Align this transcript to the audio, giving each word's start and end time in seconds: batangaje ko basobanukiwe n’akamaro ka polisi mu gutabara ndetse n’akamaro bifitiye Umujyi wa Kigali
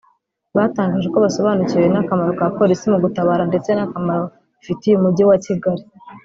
batangaje 0.55 1.07
ko 1.13 1.17
basobanukiwe 1.25 1.85
n’akamaro 1.91 2.31
ka 2.39 2.47
polisi 2.57 2.85
mu 2.93 2.97
gutabara 3.05 3.43
ndetse 3.51 3.69
n’akamaro 3.73 4.25
bifitiye 4.59 4.93
Umujyi 4.95 5.23
wa 5.29 5.37
Kigali 5.45 5.83